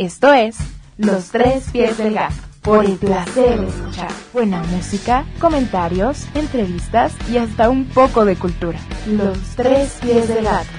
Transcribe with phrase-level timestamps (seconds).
[0.00, 0.56] Esto es
[0.96, 7.36] Los Tres Pies del Gato, por el placer de escuchar buena música, comentarios, entrevistas y
[7.36, 8.78] hasta un poco de cultura.
[9.06, 10.70] Los Tres Pies del Gato.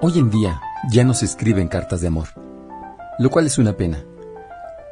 [0.00, 0.60] Hoy en día
[0.92, 2.28] ya no se escriben cartas de amor,
[3.18, 4.04] lo cual es una pena.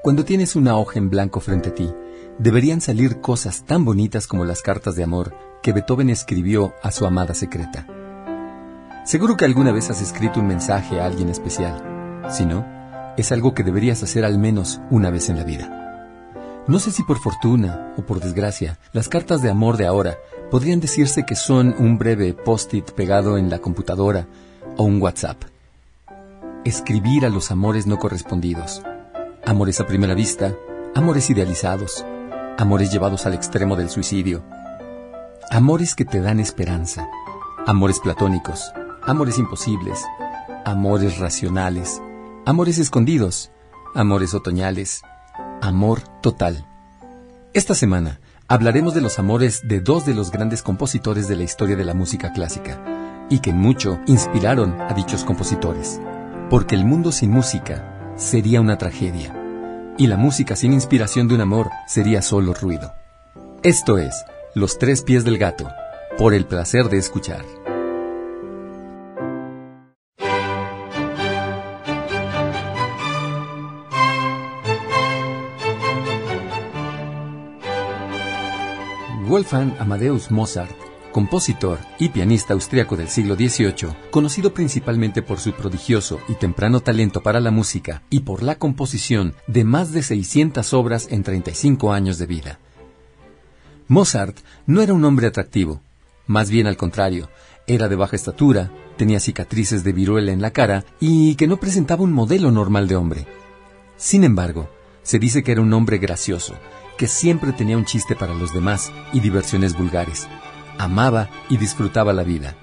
[0.05, 1.91] Cuando tienes una hoja en blanco frente a ti,
[2.39, 7.07] deberían salir cosas tan bonitas como las cartas de amor que Beethoven escribió a su
[7.07, 7.87] amada secreta.
[9.07, 12.23] Seguro que alguna vez has escrito un mensaje a alguien especial.
[12.29, 12.67] Si no,
[13.17, 16.21] es algo que deberías hacer al menos una vez en la vida.
[16.69, 20.19] No sé si por fortuna o por desgracia, las cartas de amor de ahora
[20.51, 24.27] podrían decirse que son un breve post-it pegado en la computadora
[24.77, 25.45] o un WhatsApp.
[26.67, 28.83] Escribir a los amores no correspondidos.
[29.47, 30.57] Amores a primera vista,
[30.95, 32.03] amores idealizados,
[32.57, 34.43] amores llevados al extremo del suicidio.
[35.51, 37.07] Amores que te dan esperanza,
[37.67, 38.73] amores platónicos,
[39.03, 40.03] amores imposibles,
[40.65, 42.01] amores racionales,
[42.47, 43.53] amores escondidos,
[43.95, 45.03] amores otoñales,
[45.61, 46.67] amor total.
[47.53, 51.77] Esta semana hablaremos de los amores de dos de los grandes compositores de la historia
[51.77, 52.83] de la música clásica,
[53.29, 56.01] y que mucho inspiraron a dichos compositores,
[56.49, 59.35] porque el mundo sin música sería una tragedia,
[59.99, 62.93] y la música sin inspiración de un amor sería solo ruido.
[63.63, 65.69] Esto es Los tres pies del gato,
[66.17, 67.45] por el placer de escuchar.
[79.27, 80.84] Wolfgang Amadeus Mozart,
[81.15, 87.23] compositor y pianista austriaco del siglo XVIII, conocido principalmente por su prodigioso y temprano talento
[87.23, 92.19] para la música y por la composición de más de 600 obras en 35 años
[92.19, 92.59] de vida.
[93.87, 95.83] Mozart no era un hombre atractivo,
[96.27, 97.31] más bien al contrario,
[97.69, 102.03] era de baja estatura, tenía cicatrices de viruela en la cara y que no presentaba
[102.03, 103.27] un modelo normal de hombre.
[103.97, 104.69] Sin embargo,
[105.05, 106.55] se dice que era un hombre gracioso,
[106.99, 110.27] que siempre tenía un chiste para los demás y diversiones vulgares.
[110.79, 112.55] Amaba y disfrutaba la vida.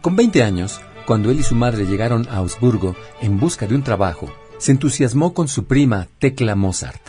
[0.00, 3.82] Con 20 años, cuando él y su madre llegaron a Augsburgo en busca de un
[3.82, 7.00] trabajo, se entusiasmó con su prima Tecla Mozart.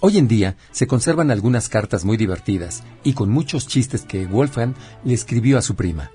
[0.00, 4.74] Hoy en día se conservan algunas cartas muy divertidas y con muchos chistes que Wolfgang
[5.04, 6.10] le escribió a su prima.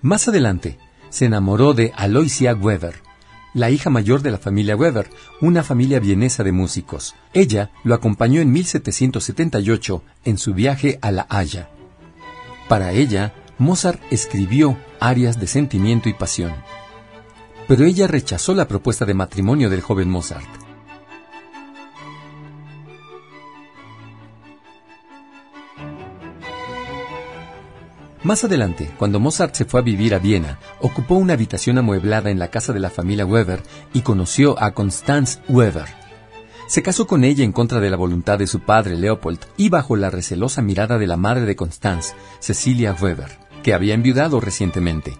[0.00, 0.78] Más adelante,
[1.10, 2.94] se enamoró de Aloysia Weber,
[3.54, 5.08] la hija mayor de la familia Weber,
[5.40, 7.14] una familia vienesa de músicos.
[7.32, 11.70] Ella lo acompañó en 1778 en su viaje a La Haya.
[12.68, 16.54] Para ella, Mozart escribió arias de sentimiento y pasión.
[17.68, 20.48] Pero ella rechazó la propuesta de matrimonio del joven Mozart.
[28.22, 32.38] Más adelante, cuando Mozart se fue a vivir a Viena, ocupó una habitación amueblada en
[32.38, 36.03] la casa de la familia Weber y conoció a Constance Weber.
[36.74, 39.94] Se casó con ella en contra de la voluntad de su padre Leopold y bajo
[39.94, 45.16] la recelosa mirada de la madre de Constance, Cecilia Weber, que había enviudado recientemente.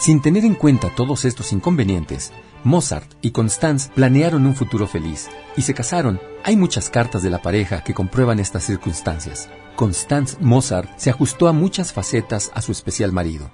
[0.00, 2.32] Sin tener en cuenta todos estos inconvenientes,
[2.64, 6.20] Mozart y Constance planearon un futuro feliz y se casaron.
[6.42, 9.48] Hay muchas cartas de la pareja que comprueban estas circunstancias.
[9.76, 13.52] Constance Mozart se ajustó a muchas facetas a su especial marido.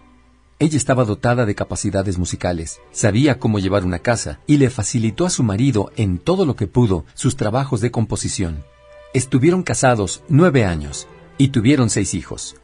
[0.65, 5.29] Ella estaba dotada de capacidades musicales, sabía cómo llevar una casa y le facilitó a
[5.31, 8.65] su marido en todo lo que pudo sus trabajos de composición.
[9.13, 12.57] Estuvieron casados nueve años y tuvieron seis hijos.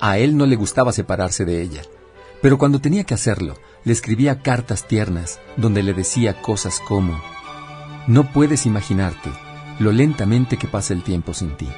[0.00, 1.82] A él no le gustaba separarse de ella,
[2.40, 7.22] pero cuando tenía que hacerlo, le escribía cartas tiernas donde le decía cosas como,
[8.06, 9.28] no puedes imaginarte
[9.80, 11.68] lo lentamente que pasa el tiempo sin ti.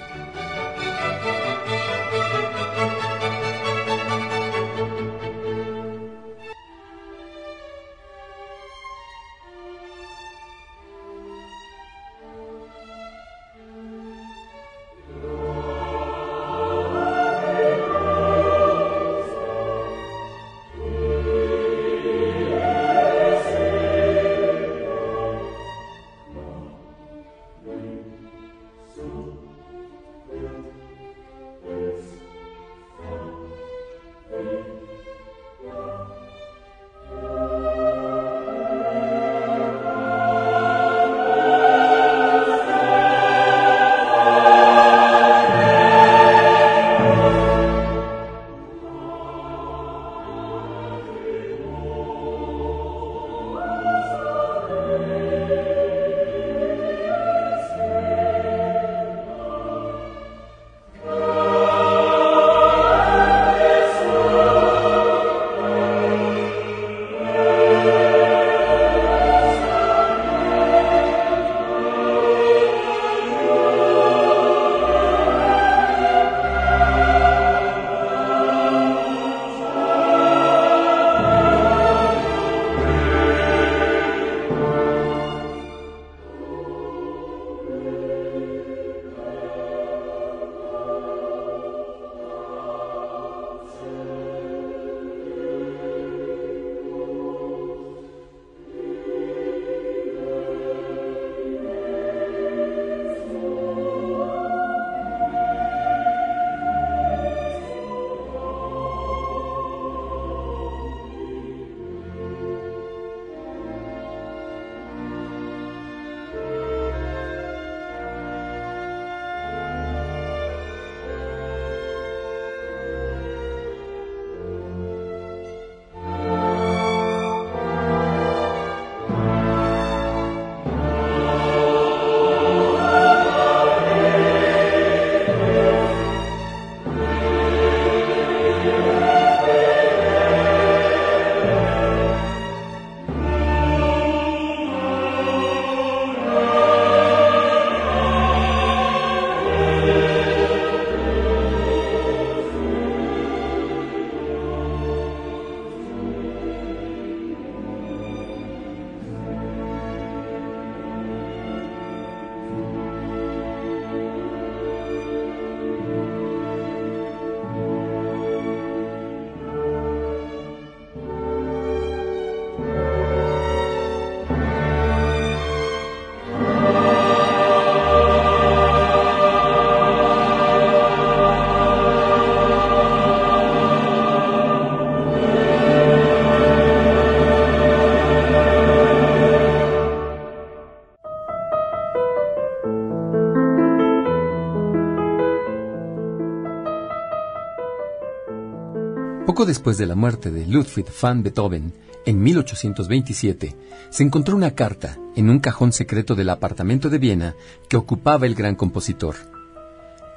[199.36, 201.74] Poco después de la muerte de Ludwig van Beethoven,
[202.06, 203.54] en 1827,
[203.90, 207.34] se encontró una carta en un cajón secreto del apartamento de Viena
[207.68, 209.14] que ocupaba el gran compositor.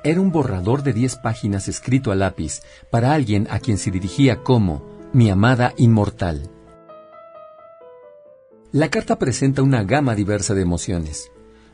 [0.06, 4.42] Era un borrador de diez páginas escrito a lápiz para alguien a quien se dirigía
[4.42, 6.50] como mi amada inmortal.
[8.72, 11.30] La carta presenta una gama diversa de emociones.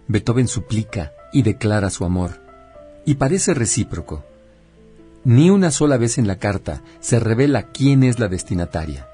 [0.07, 2.41] Beethoven suplica y declara su amor,
[3.05, 4.23] y parece recíproco.
[5.25, 9.07] Ni una sola vez en la carta se revela quién es la destinataria.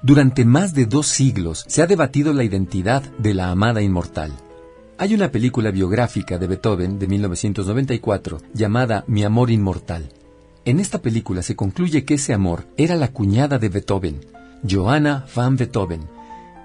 [0.00, 4.32] Durante más de dos siglos se ha debatido la identidad de la amada inmortal.
[4.96, 10.10] Hay una película biográfica de Beethoven de 1994 llamada Mi amor inmortal.
[10.64, 14.18] En esta película se concluye que ese amor era la cuñada de Beethoven,
[14.66, 16.08] Johanna van Beethoven.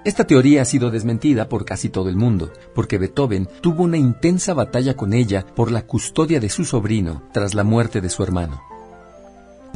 [0.06, 4.54] Esta teoría ha sido desmentida por casi todo el mundo, porque Beethoven tuvo una intensa
[4.54, 8.62] batalla con ella por la custodia de su sobrino tras la muerte de su hermano.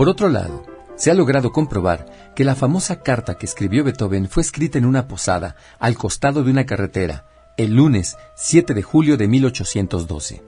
[0.01, 0.65] Por otro lado,
[0.97, 5.07] se ha logrado comprobar que la famosa carta que escribió Beethoven fue escrita en una
[5.07, 7.27] posada al costado de una carretera
[7.59, 10.43] el lunes 7 de julio de 1812.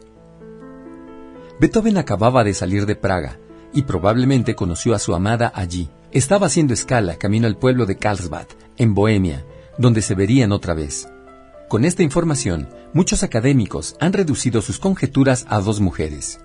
[1.61, 3.41] Beethoven acababa de salir de Praga
[3.75, 5.91] y probablemente conoció a su amada allí.
[6.13, 8.47] Estaba haciendo escala camino al pueblo de Karlsbad,
[8.79, 9.45] en Bohemia,
[9.77, 11.11] donde se verían otra vez.
[11.69, 16.41] Con esta información, muchos académicos han reducido sus conjeturas a dos mujeres.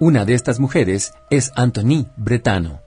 [0.00, 2.80] Una de estas mujeres es Antonie Bretano.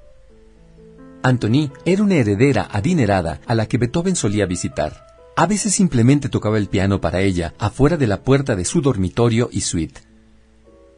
[1.24, 5.08] Antonie era una heredera adinerada a la que Beethoven solía visitar.
[5.38, 9.48] A veces simplemente tocaba el piano para ella afuera de la puerta de su dormitorio
[9.54, 10.02] y suite.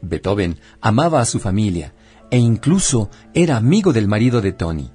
[0.02, 1.94] Beethoven amaba a su familia
[2.30, 4.90] e incluso era amigo del marido de Tony.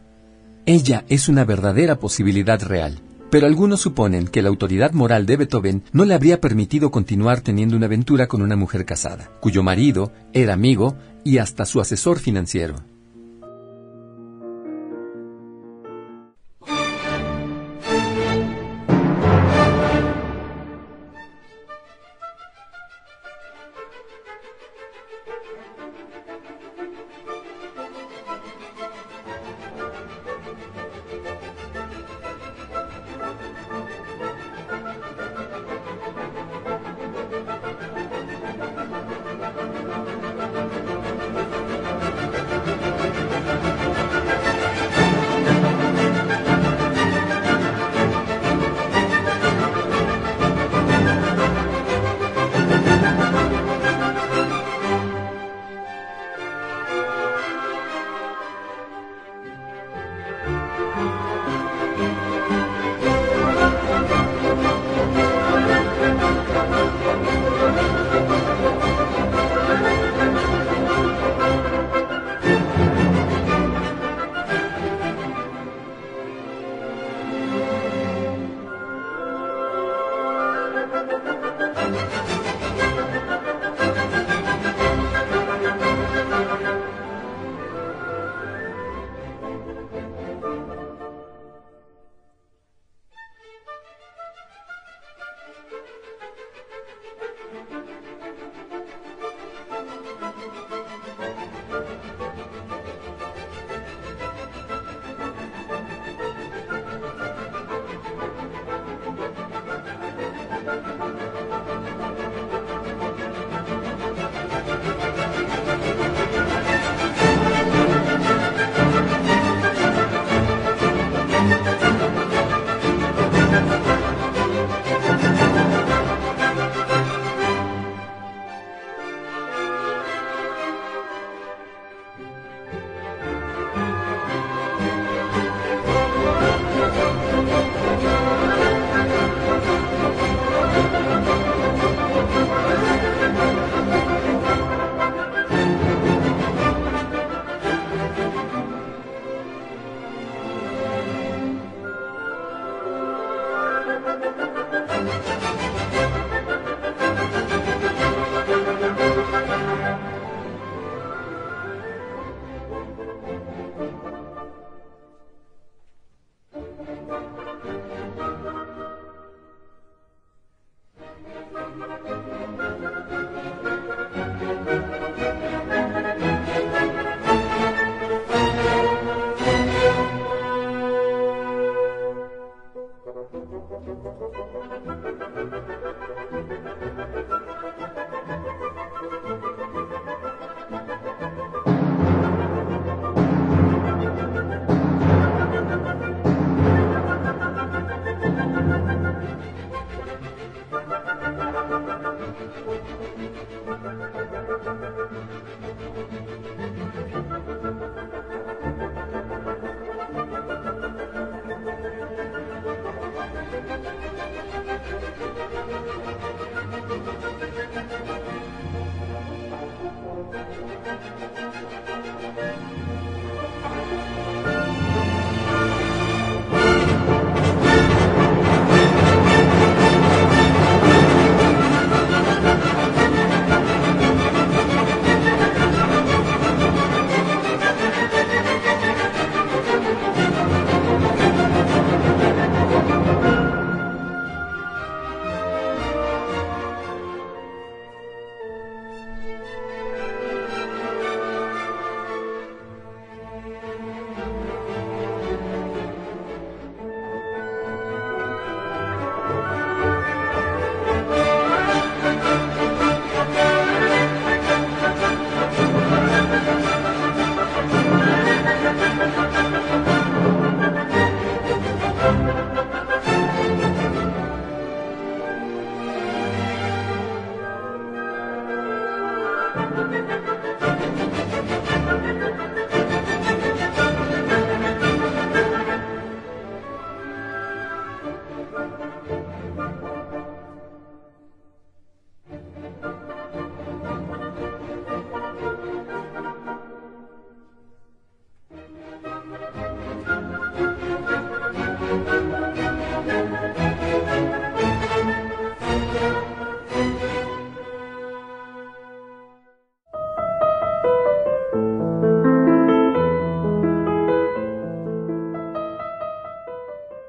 [0.66, 3.02] Ella es una verdadera posibilidad real,
[3.36, 7.75] pero algunos suponen que la autoridad moral de Beethoven no le habría permitido continuar teniendo
[7.75, 12.75] una aventura con una mujer casada, cuyo marido era amigo y hasta su asesor financiero.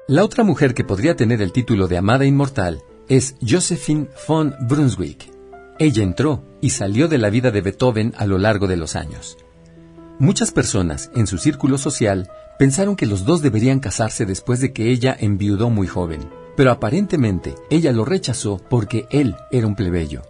[0.09, 5.29] La otra mujer que podría tener el título de amada inmortal es Josephine von Brunswick.
[5.79, 9.37] Ella entró y salió de la vida de Beethoven a lo largo de los años.
[10.17, 14.91] Muchas personas en su círculo social pensaron que los dos deberían casarse después de que
[14.91, 16.21] ella enviudó muy joven,
[16.55, 20.21] pero aparentemente ella lo rechazó porque él era un plebeyo.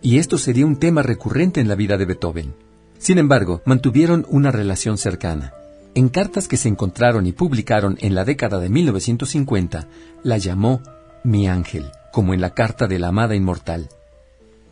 [0.00, 2.54] Y esto sería un tema recurrente en la vida de Beethoven.
[2.96, 5.52] Sin embargo, mantuvieron una relación cercana.
[5.94, 9.88] En cartas que se encontraron y publicaron en la década de 1950,
[10.22, 10.80] la llamó
[11.22, 13.90] mi ángel, como en la carta de la amada inmortal.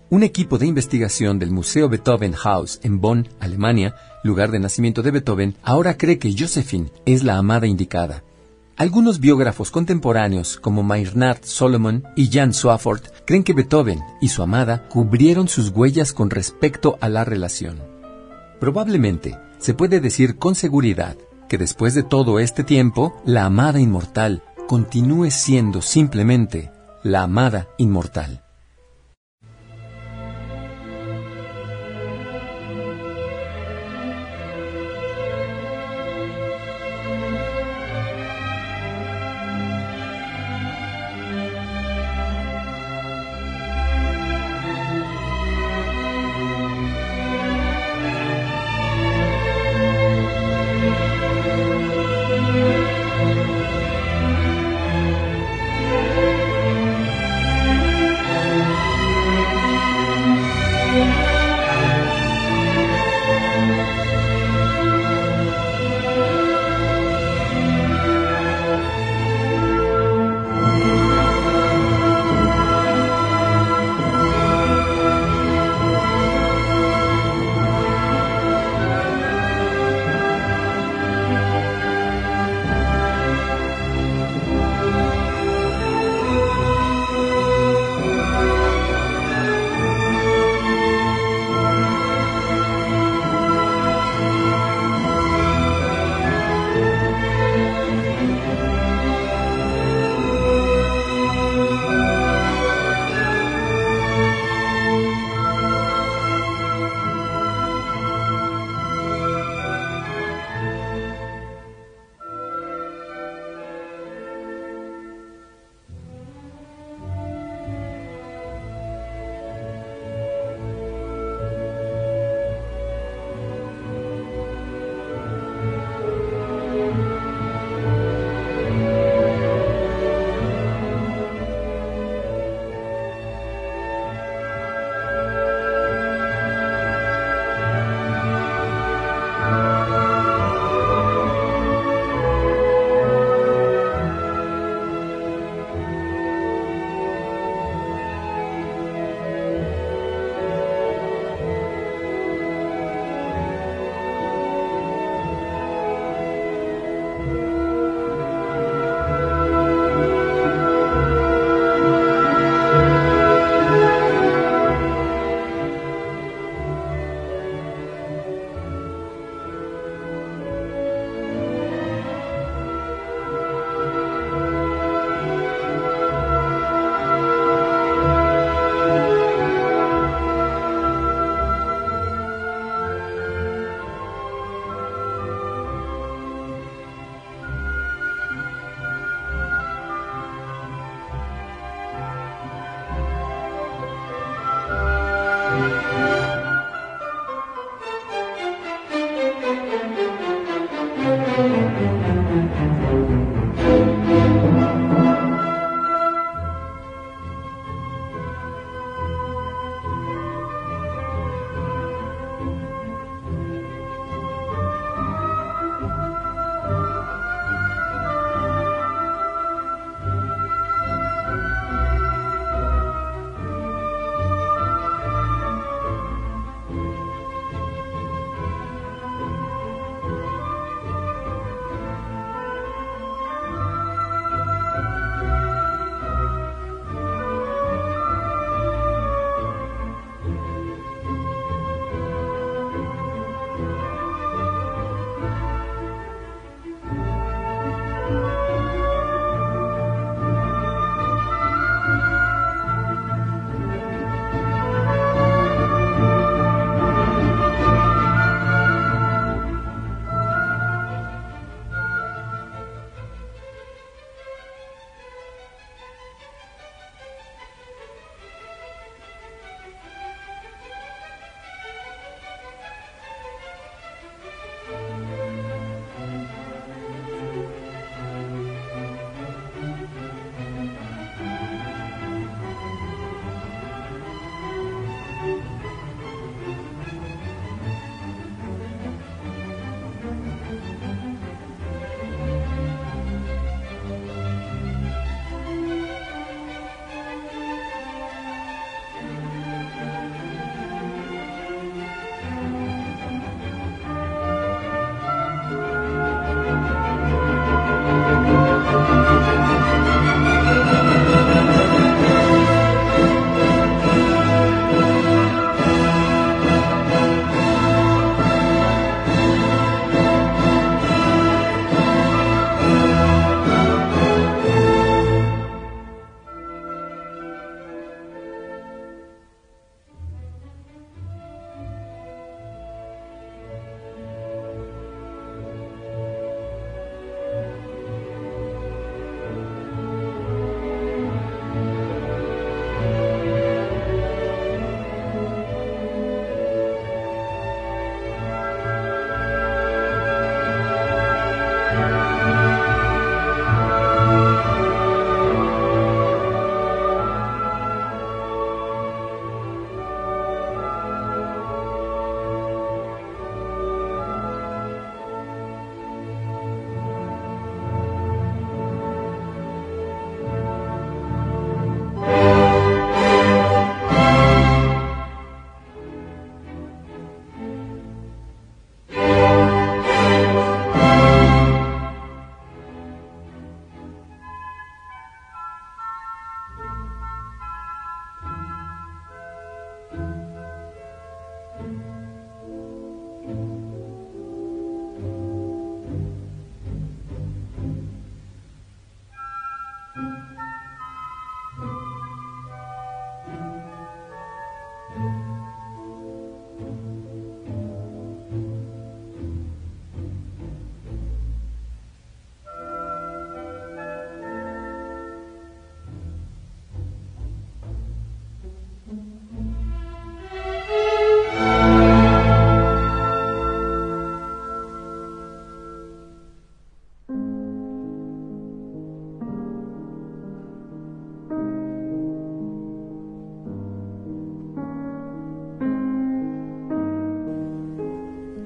[0.09, 5.11] Un equipo de investigación del Museo Beethoven House en Bonn, Alemania, lugar de nacimiento de
[5.11, 8.25] Beethoven, ahora cree que Josephine es la amada indicada.
[8.77, 14.89] Algunos biógrafos contemporáneos, como Myrnard Solomon y Jan Swafford, creen que Beethoven y su amada
[14.89, 17.79] cubrieron sus huellas con respecto a la relación.
[18.59, 21.17] Probablemente se puede decir con seguridad
[21.49, 26.71] que después de todo este tiempo, la amada inmortal continúe siendo simplemente
[27.03, 28.43] la amada inmortal.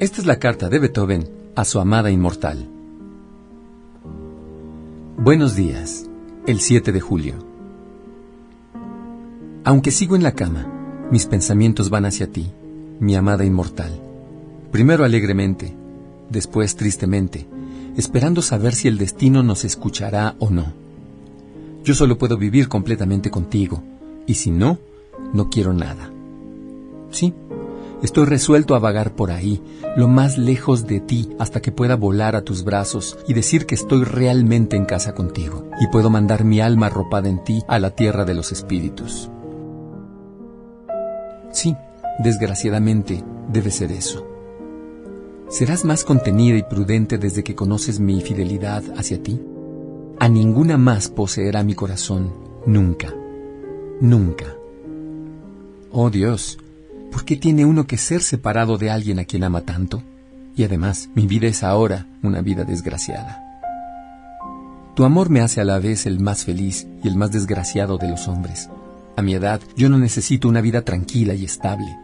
[0.05, 2.69] Esta es la carta de Beethoven a su amada inmortal.
[5.17, 6.05] Buenos días,
[6.47, 7.37] el 7 de julio.
[9.65, 10.67] Aunque sigo en la cama,
[11.11, 12.53] mis pensamientos van hacia ti,
[13.01, 13.99] mi amada inmortal.
[14.71, 15.75] Primero alegremente,
[16.29, 17.47] después tristemente,
[17.97, 20.67] esperando saber si el destino nos escuchará o no.
[21.83, 23.83] Yo solo puedo vivir completamente contigo,
[24.27, 24.77] y si no,
[25.33, 26.11] no quiero nada.
[27.11, 27.33] Sí,
[28.05, 29.63] estoy resuelto a vagar por ahí,
[29.97, 33.75] lo más lejos de ti, hasta que pueda volar a tus brazos y decir que
[33.75, 37.91] estoy realmente en casa contigo, y puedo mandar mi alma arropada en ti a la
[37.91, 39.31] tierra de los espíritus.
[41.51, 41.75] Sí,
[42.19, 44.27] desgraciadamente, debe ser eso.
[45.49, 49.41] ¿Serás más contenida y prudente desde que conoces mi fidelidad hacia ti?
[50.19, 52.33] A ninguna más poseerá mi corazón,
[52.67, 53.15] nunca,
[54.01, 54.57] nunca.
[55.91, 56.59] Oh Dios,
[57.15, 60.03] ¿por qué tiene uno que ser separado de alguien a quien ama tanto?
[60.57, 63.41] Y además, mi vida es ahora una vida desgraciada.
[64.97, 68.09] Tu amor me hace a la vez el más feliz y el más desgraciado de
[68.09, 68.69] los hombres.
[69.15, 71.97] A mi edad, yo no necesito una vida tranquila y estable.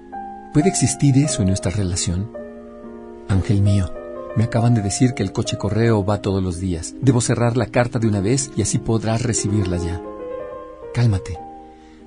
[0.52, 2.30] ¿Puede existir eso en nuestra relación?
[3.28, 3.92] Ángel mío,
[4.36, 6.94] me acaban de decir que el coche correo va todos los días.
[7.00, 10.00] Debo cerrar la carta de una vez y así podrás recibirla ya.
[10.94, 11.49] Cálmate.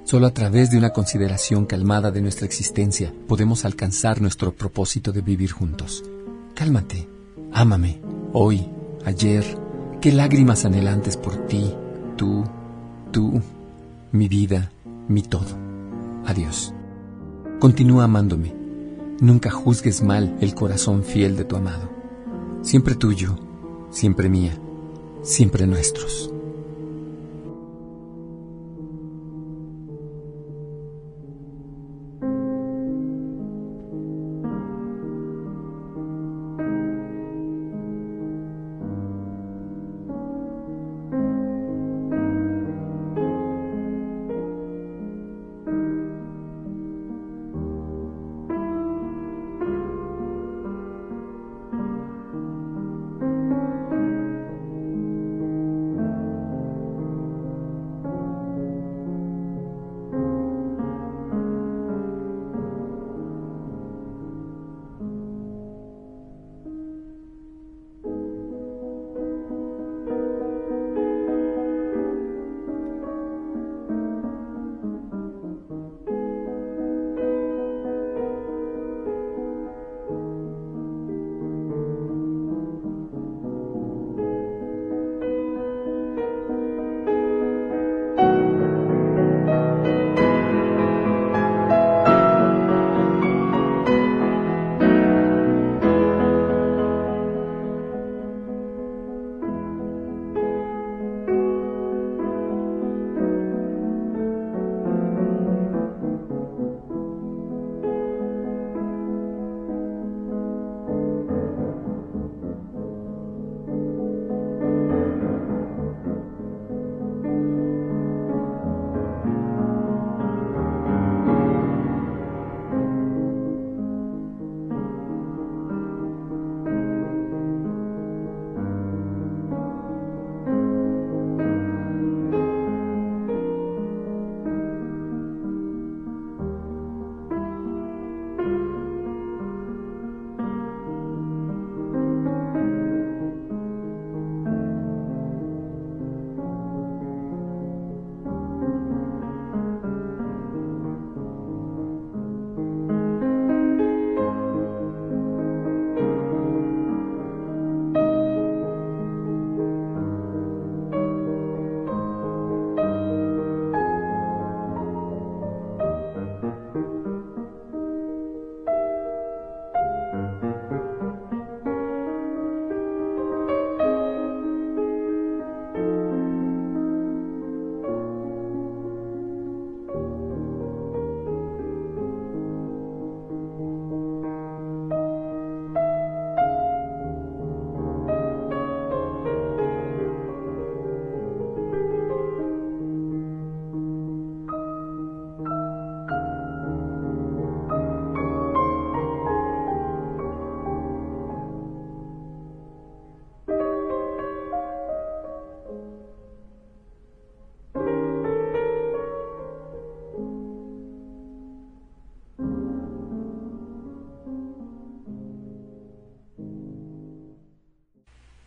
[0.05, 5.21] Solo a través de una consideración calmada de nuestra existencia podemos alcanzar nuestro propósito de
[5.21, 6.03] vivir juntos.
[6.55, 7.07] Cálmate.
[7.53, 8.01] Ámame.
[8.33, 8.67] Hoy,
[9.05, 9.45] ayer,
[10.01, 11.73] qué lágrimas anhelantes por ti,
[12.17, 12.43] tú,
[13.11, 13.41] tú,
[14.11, 14.71] mi vida,
[15.07, 15.57] mi todo.
[16.25, 16.73] Adiós.
[17.59, 18.53] Continúa amándome.
[19.21, 21.89] Nunca juzgues mal el corazón fiel de tu amado.
[22.61, 23.37] Siempre tuyo,
[23.89, 24.57] siempre mía,
[25.21, 26.32] siempre nuestros.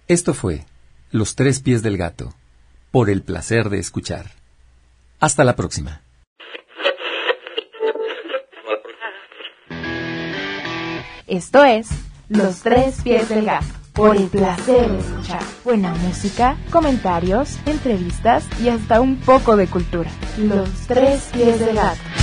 [0.08, 0.64] Esto fue
[1.10, 2.32] Los tres pies del gato,
[2.92, 4.30] por el placer de escuchar.
[5.18, 6.00] Hasta la próxima.
[11.26, 11.88] Esto es
[12.28, 15.42] Los tres pies del gato, por el placer de escuchar.
[15.64, 20.10] Buena música, comentarios, entrevistas y hasta un poco de cultura.
[20.38, 22.15] Los tres pies del gato.